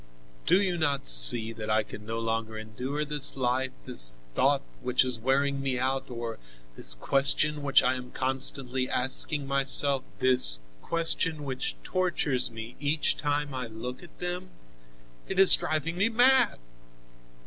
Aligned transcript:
"Do 0.47 0.59
you 0.59 0.79
not 0.79 1.05
see 1.05 1.53
that 1.53 1.69
I 1.69 1.83
can 1.83 2.07
no 2.07 2.17
longer 2.19 2.57
endure 2.57 3.05
this 3.05 3.37
life, 3.37 3.69
this 3.85 4.17
thought 4.33 4.63
which 4.81 5.05
is 5.05 5.19
wearing 5.19 5.61
me 5.61 5.77
out, 5.77 6.09
or 6.09 6.39
this 6.75 6.95
question 6.95 7.61
which 7.61 7.83
I 7.83 7.93
am 7.93 8.09
constantly 8.09 8.89
asking 8.89 9.45
myself, 9.45 10.01
this 10.17 10.59
question 10.81 11.43
which 11.43 11.75
tortures 11.83 12.49
me 12.49 12.75
each 12.79 13.15
time 13.15 13.53
I 13.53 13.67
look 13.67 14.01
at 14.01 14.17
them? 14.17 14.49
It 15.27 15.37
is 15.37 15.53
driving 15.53 15.97
me 15.99 16.09
mad." 16.09 16.57